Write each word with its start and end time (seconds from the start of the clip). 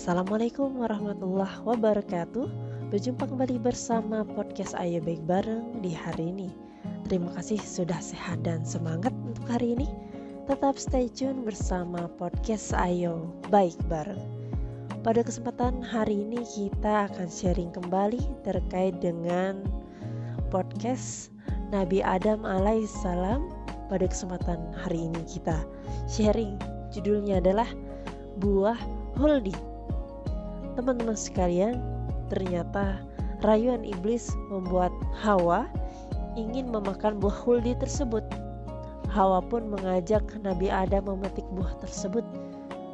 Assalamualaikum 0.00 0.80
warahmatullahi 0.80 1.60
wabarakatuh. 1.60 2.48
Berjumpa 2.88 3.28
kembali 3.28 3.60
bersama 3.60 4.24
podcast 4.24 4.72
Ayo 4.80 4.96
Baik 5.04 5.20
Bareng 5.28 5.84
di 5.84 5.92
hari 5.92 6.32
ini. 6.32 6.48
Terima 7.04 7.28
kasih 7.36 7.60
sudah 7.60 8.00
sehat 8.00 8.40
dan 8.40 8.64
semangat 8.64 9.12
untuk 9.28 9.44
hari 9.44 9.76
ini. 9.76 9.84
Tetap 10.48 10.80
stay 10.80 11.04
tune 11.12 11.44
bersama 11.44 12.08
podcast 12.16 12.72
Ayo 12.80 13.28
Baik 13.52 13.76
Bareng. 13.92 14.24
Pada 15.04 15.20
kesempatan 15.20 15.84
hari 15.84 16.24
ini 16.24 16.48
kita 16.48 17.12
akan 17.12 17.28
sharing 17.28 17.68
kembali 17.68 18.24
terkait 18.40 18.96
dengan 19.04 19.60
podcast 20.48 21.28
Nabi 21.76 22.00
Adam 22.00 22.48
alaihissalam 22.48 23.52
Pada 23.92 24.08
kesempatan 24.08 24.64
hari 24.80 25.12
ini 25.12 25.20
kita 25.28 25.60
sharing. 26.08 26.56
Judulnya 26.88 27.44
adalah 27.44 27.68
Buah 28.40 28.80
Huldi 29.20 29.69
Teman-teman 30.78 31.18
sekalian, 31.18 31.82
ternyata 32.30 33.02
rayuan 33.42 33.82
iblis 33.82 34.30
membuat 34.52 34.94
Hawa 35.18 35.66
ingin 36.38 36.70
memakan 36.70 37.18
buah 37.18 37.34
huldi 37.42 37.74
tersebut. 37.78 38.22
Hawa 39.10 39.42
pun 39.42 39.66
mengajak 39.66 40.22
Nabi 40.46 40.70
Adam 40.70 41.10
memetik 41.10 41.46
buah 41.58 41.74
tersebut. 41.82 42.22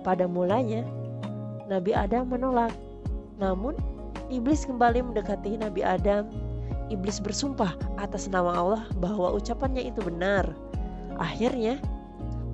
Pada 0.00 0.24
mulanya, 0.24 0.86
Nabi 1.68 1.92
Adam 1.92 2.32
menolak. 2.32 2.72
Namun, 3.36 3.76
iblis 4.32 4.64
kembali 4.64 5.04
mendekati 5.04 5.60
Nabi 5.60 5.84
Adam. 5.84 6.32
Iblis 6.88 7.20
bersumpah 7.20 7.74
atas 8.00 8.30
nama 8.30 8.54
Allah 8.54 8.82
bahwa 9.02 9.34
ucapannya 9.36 9.90
itu 9.92 10.00
benar. 10.00 10.48
Akhirnya, 11.20 11.76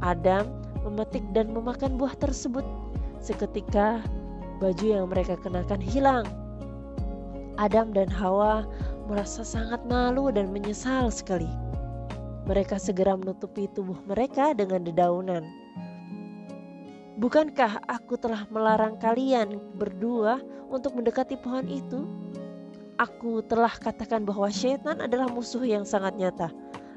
Adam 0.03 0.49
memetik 0.83 1.23
dan 1.31 1.55
memakan 1.55 1.95
buah 1.95 2.19
tersebut. 2.19 2.67
Seketika 3.23 4.03
baju 4.63 4.87
yang 4.87 5.11
mereka 5.11 5.35
kenakan 5.43 5.83
hilang. 5.83 6.23
Adam 7.59 7.91
dan 7.91 8.07
Hawa 8.07 8.63
merasa 9.11 9.43
sangat 9.43 9.83
malu 9.91 10.31
dan 10.31 10.55
menyesal 10.55 11.11
sekali. 11.11 11.51
Mereka 12.47 12.79
segera 12.79 13.19
menutupi 13.19 13.67
tubuh 13.75 13.99
mereka 14.07 14.55
dengan 14.55 14.87
dedaunan. 14.87 15.43
Bukankah 17.19 17.83
aku 17.91 18.19
telah 18.19 18.47
melarang 18.51 18.99
kalian 18.99 19.59
berdua 19.79 20.43
untuk 20.71 20.95
mendekati 20.95 21.39
pohon 21.39 21.67
itu? 21.67 22.07
Aku 22.99 23.43
telah 23.47 23.71
katakan 23.71 24.23
bahwa 24.23 24.47
syaitan 24.51 24.99
adalah 25.03 25.27
musuh 25.31 25.63
yang 25.63 25.83
sangat 25.83 26.15
nyata. 26.19 26.51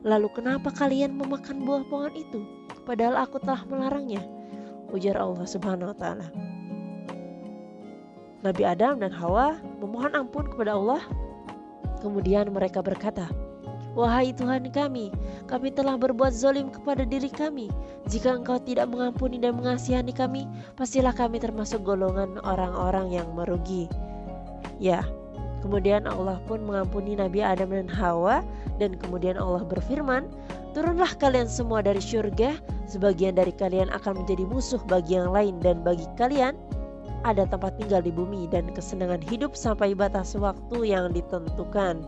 Lalu 0.05 0.29
kenapa 0.37 0.69
kalian 0.69 1.17
memakan 1.17 1.65
buah 1.65 1.83
pohon 1.89 2.13
itu? 2.13 2.41
Padahal 2.85 3.25
aku 3.25 3.41
telah 3.41 3.65
melarangnya. 3.65 4.21
Ujar 4.93 5.17
Allah 5.17 5.45
Subhanahu 5.49 5.93
wa 5.93 5.97
taala. 5.97 6.54
Nabi 8.45 8.61
Adam 8.61 9.01
dan 9.01 9.09
Hawa 9.09 9.57
memohon 9.81 10.13
ampun 10.13 10.45
kepada 10.45 10.77
Allah. 10.77 11.01
Kemudian 12.05 12.53
mereka 12.53 12.85
berkata, 12.85 13.25
Wahai 13.97 14.35
Tuhan 14.35 14.69
kami, 14.69 15.09
kami 15.47 15.71
telah 15.71 15.95
berbuat 15.95 16.35
zolim 16.35 16.67
kepada 16.69 17.07
diri 17.07 17.31
kami. 17.31 17.71
Jika 18.11 18.37
engkau 18.37 18.59
tidak 18.61 18.91
mengampuni 18.91 19.39
dan 19.39 19.55
mengasihani 19.55 20.11
kami, 20.11 20.45
pastilah 20.75 21.15
kami 21.15 21.39
termasuk 21.39 21.81
golongan 21.81 22.37
orang-orang 22.43 23.09
yang 23.09 23.25
merugi. 23.33 23.87
Ya, 24.77 25.01
kemudian 25.63 26.05
Allah 26.05 26.43
pun 26.43 26.61
mengampuni 26.67 27.15
Nabi 27.15 27.39
Adam 27.39 27.71
dan 27.71 27.87
Hawa 27.87 28.43
dan 28.77 28.99
kemudian 28.99 29.39
Allah 29.39 29.63
berfirman, 29.63 30.27
Turunlah 30.75 31.15
kalian 31.15 31.47
semua 31.47 31.79
dari 31.79 32.03
syurga, 32.03 32.59
sebagian 32.91 33.39
dari 33.39 33.55
kalian 33.55 33.87
akan 33.95 34.21
menjadi 34.21 34.43
musuh 34.43 34.83
bagi 34.91 35.15
yang 35.15 35.31
lain 35.31 35.55
dan 35.63 35.79
bagi 35.87 36.03
kalian 36.19 36.51
ada 37.25 37.49
tempat 37.49 37.73
tinggal 37.81 38.05
di 38.05 38.13
bumi 38.13 38.45
dan 38.53 38.69
kesenangan 38.69 39.19
hidup 39.25 39.57
sampai 39.57 39.97
batas 39.97 40.37
waktu 40.37 40.93
yang 40.93 41.09
ditentukan. 41.09 42.05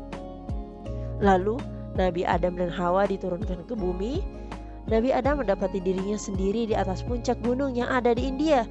Lalu 1.17 1.57
Nabi 1.97 2.21
Adam 2.21 2.53
dan 2.61 2.69
Hawa 2.69 3.09
diturunkan 3.09 3.65
ke 3.65 3.73
bumi. 3.73 4.21
Nabi 4.87 5.09
Adam 5.11 5.41
mendapati 5.41 5.81
dirinya 5.81 6.15
sendiri 6.15 6.69
di 6.69 6.77
atas 6.77 7.01
puncak 7.01 7.41
gunung 7.41 7.73
yang 7.73 7.89
ada 7.89 8.13
di 8.13 8.29
India. 8.29 8.63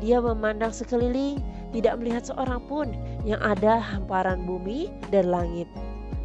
Dia 0.00 0.18
memandang 0.18 0.74
sekeliling, 0.74 1.38
tidak 1.70 2.00
melihat 2.00 2.26
seorang 2.26 2.64
pun 2.66 2.96
yang 3.28 3.38
ada 3.44 3.78
hamparan 3.78 4.42
bumi 4.48 4.90
dan 5.12 5.30
langit. 5.30 5.68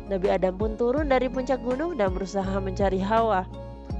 Nabi 0.09 0.31
Adam 0.33 0.57
pun 0.57 0.73
turun 0.73 1.11
dari 1.11 1.29
puncak 1.29 1.61
gunung 1.61 1.99
dan 1.99 2.15
berusaha 2.15 2.57
mencari 2.57 2.97
Hawa. 2.97 3.45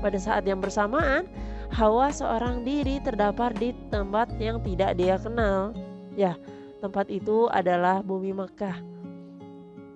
Pada 0.02 0.18
saat 0.18 0.48
yang 0.48 0.58
bersamaan, 0.58 1.30
Hawa 1.70 2.10
seorang 2.10 2.66
diri 2.66 2.98
terdapat 2.98 3.54
di 3.62 3.78
tempat 3.94 4.34
yang 4.42 4.58
tidak 4.66 4.98
dia 4.98 5.22
kenal. 5.22 5.78
Ya, 6.18 6.34
tempat 6.82 7.08
itu 7.14 7.46
adalah 7.54 8.02
bumi 8.02 8.34
Mekah. 8.34 8.82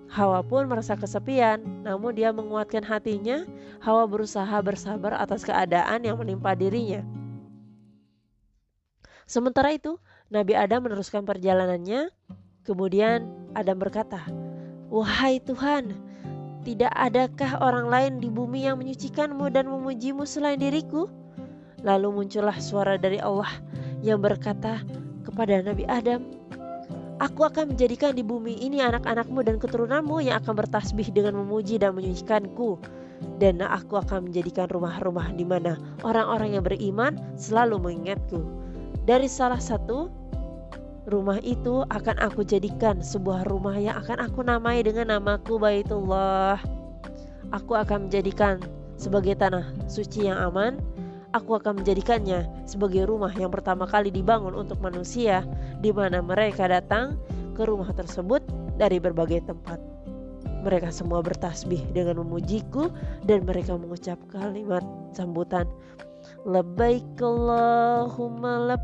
Hawa 0.06 0.46
pun 0.46 0.70
merasa 0.70 0.94
kesepian, 0.94 1.58
namun 1.82 2.14
dia 2.14 2.30
menguatkan 2.30 2.86
hatinya. 2.86 3.42
Hawa 3.82 4.06
berusaha 4.06 4.54
bersabar 4.62 5.18
atas 5.18 5.42
keadaan 5.42 6.06
yang 6.06 6.14
menimpa 6.14 6.54
dirinya. 6.54 7.02
Sementara 9.26 9.74
itu, 9.74 9.98
Nabi 10.30 10.54
Adam 10.54 10.86
meneruskan 10.86 11.26
perjalanannya. 11.26 12.14
Kemudian 12.62 13.26
Adam 13.58 13.82
berkata, 13.82 14.22
"Wahai 14.94 15.42
Tuhan, 15.42 15.90
tidak 16.62 16.94
adakah 16.94 17.58
orang 17.58 17.90
lain 17.90 18.12
di 18.22 18.30
bumi 18.30 18.70
yang 18.70 18.78
menyucikanmu 18.78 19.50
dan 19.50 19.66
memujimu 19.66 20.22
selain 20.22 20.62
diriku?" 20.62 21.23
Lalu 21.84 22.24
muncullah 22.24 22.56
suara 22.56 22.96
dari 22.96 23.20
Allah 23.20 23.52
yang 24.00 24.24
berkata 24.24 24.80
kepada 25.22 25.60
Nabi 25.60 25.84
Adam, 25.86 26.24
Aku 27.22 27.46
akan 27.46 27.72
menjadikan 27.72 28.18
di 28.18 28.26
bumi 28.26 28.58
ini 28.58 28.82
anak-anakmu 28.82 29.46
dan 29.46 29.62
keturunanmu 29.62 30.18
yang 30.18 30.42
akan 30.42 30.66
bertasbih 30.66 31.14
dengan 31.14 31.38
memuji 31.38 31.78
dan 31.78 31.94
menyucikanku. 31.94 32.82
Dan 33.38 33.62
aku 33.62 34.02
akan 34.02 34.28
menjadikan 34.28 34.66
rumah-rumah 34.66 35.30
di 35.38 35.46
mana 35.46 35.78
orang-orang 36.02 36.58
yang 36.58 36.64
beriman 36.66 37.14
selalu 37.38 37.78
mengingatku. 37.78 38.42
Dari 39.06 39.30
salah 39.30 39.62
satu 39.62 40.10
rumah 41.06 41.38
itu 41.46 41.86
akan 41.94 42.18
aku 42.18 42.42
jadikan 42.42 42.98
sebuah 42.98 43.46
rumah 43.46 43.78
yang 43.78 43.94
akan 44.02 44.18
aku 44.18 44.42
namai 44.42 44.82
dengan 44.82 45.14
namaku 45.14 45.62
Baitullah. 45.62 46.58
Aku 47.54 47.78
akan 47.78 48.10
menjadikan 48.10 48.58
sebagai 48.98 49.38
tanah 49.38 49.70
suci 49.86 50.26
yang 50.26 50.36
aman 50.40 50.82
Aku 51.34 51.58
akan 51.58 51.82
menjadikannya 51.82 52.46
sebagai 52.62 53.10
rumah 53.10 53.34
yang 53.34 53.50
pertama 53.50 53.90
kali 53.90 54.14
dibangun 54.14 54.54
untuk 54.54 54.78
manusia, 54.78 55.42
di 55.82 55.90
mana 55.90 56.22
mereka 56.22 56.70
datang 56.70 57.18
ke 57.58 57.66
rumah 57.66 57.90
tersebut 57.90 58.38
dari 58.78 59.02
berbagai 59.02 59.42
tempat. 59.50 59.82
Mereka 60.62 60.94
semua 60.94 61.26
bertasbih 61.26 61.82
dengan 61.90 62.22
memujiku 62.22 62.86
dan 63.26 63.42
mereka 63.42 63.74
mengucap 63.74 64.14
kalimat 64.30 64.86
sambutan. 65.10 65.66
Labbaik 66.46 67.18
Allahumma. 67.18 68.78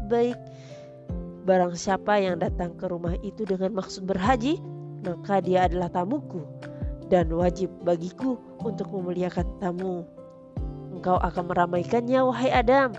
Barang 1.46 1.78
siapa 1.78 2.18
yang 2.18 2.42
datang 2.42 2.74
ke 2.74 2.90
rumah 2.90 3.14
itu 3.22 3.46
dengan 3.46 3.78
maksud 3.78 4.10
berhaji, 4.10 4.58
maka 5.06 5.38
dia 5.38 5.70
adalah 5.70 5.86
tamuku 5.86 6.42
dan 7.06 7.30
wajib 7.30 7.70
bagiku 7.86 8.42
untuk 8.58 8.90
memuliakan 8.90 9.46
tamu 9.62 10.02
engkau 11.00 11.16
akan 11.24 11.48
meramaikannya 11.48 12.20
wahai 12.20 12.52
Adam. 12.52 12.92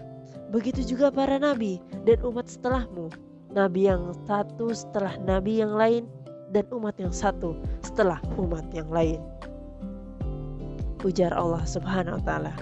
Begitu 0.50 0.82
juga 0.98 1.14
para 1.14 1.38
nabi 1.38 1.78
dan 2.04 2.18
umat 2.26 2.50
setelahmu. 2.50 3.14
Nabi 3.54 3.86
yang 3.86 4.18
satu 4.26 4.74
setelah 4.74 5.22
nabi 5.22 5.62
yang 5.62 5.78
lain 5.78 6.10
dan 6.50 6.66
umat 6.74 6.98
yang 6.98 7.14
satu 7.14 7.54
setelah 7.86 8.18
umat 8.42 8.66
yang 8.74 8.90
lain. 8.90 9.22
Ujar 11.06 11.30
Allah 11.38 11.62
Subhanahu 11.70 12.18
wa 12.18 12.24
taala. 12.26 12.54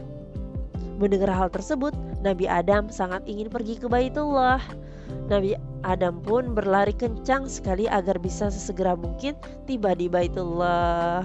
Mendengar 0.99 1.31
hal 1.31 1.47
tersebut, 1.47 1.95
Nabi 2.19 2.43
Adam 2.43 2.91
sangat 2.91 3.23
ingin 3.23 3.47
pergi 3.47 3.79
ke 3.79 3.87
Baitullah. 3.87 4.59
Nabi 5.31 5.55
Adam 5.87 6.19
pun 6.19 6.51
berlari 6.51 6.91
kencang 6.91 7.47
sekali 7.47 7.87
agar 7.87 8.19
bisa 8.19 8.51
sesegera 8.51 8.99
mungkin 8.99 9.39
tiba 9.63 9.95
di 9.95 10.11
Baitullah. 10.11 11.23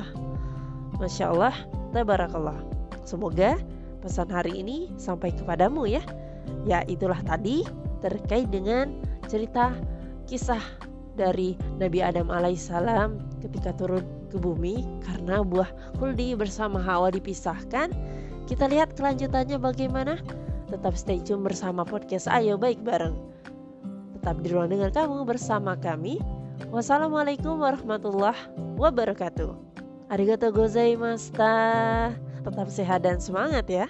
Masya 1.02 1.34
Allah, 1.34 1.54
tabarakallah. 1.90 2.62
Semoga 3.02 3.58
pesan 4.04 4.28
hari 4.28 4.60
ini 4.60 4.92
sampai 5.00 5.32
kepadamu 5.32 5.88
ya. 5.88 6.04
Ya 6.68 6.84
itulah 6.84 7.18
tadi 7.24 7.64
terkait 8.04 8.52
dengan 8.52 9.00
cerita 9.32 9.72
kisah 10.28 10.60
dari 11.16 11.56
Nabi 11.80 12.04
Adam 12.04 12.28
alaihissalam 12.28 13.16
ketika 13.40 13.72
turun 13.80 14.04
ke 14.28 14.36
bumi 14.36 14.84
karena 15.08 15.40
buah 15.40 15.72
huldi 15.96 16.36
bersama 16.36 16.76
Hawa 16.76 17.08
dipisahkan. 17.16 17.88
Kita 18.44 18.68
lihat 18.68 18.92
kelanjutannya 18.92 19.56
bagaimana. 19.56 20.20
Tetap 20.68 20.98
stay 20.98 21.22
tune 21.22 21.40
bersama 21.40 21.86
podcast 21.86 22.28
Ayo 22.28 22.60
Baik 22.60 22.82
Bareng. 22.84 23.16
Tetap 24.20 24.36
di 24.44 24.52
ruang 24.52 24.68
dengan 24.68 24.92
kamu 24.92 25.24
bersama 25.24 25.78
kami. 25.80 26.20
Wassalamualaikum 26.68 27.62
warahmatullahi 27.62 28.36
wabarakatuh. 28.76 29.54
Arigatou 30.12 30.52
gozaimashita. 30.52 31.54
Tetap 32.44 32.68
sehat 32.68 33.00
dan 33.08 33.16
semangat 33.16 33.64
ya. 33.72 33.86